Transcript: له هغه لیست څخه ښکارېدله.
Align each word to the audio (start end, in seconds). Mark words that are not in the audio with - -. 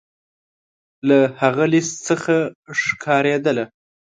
له 1.07 1.19
هغه 1.41 1.65
لیست 1.73 1.95
څخه 2.09 2.35
ښکارېدله. 2.81 3.65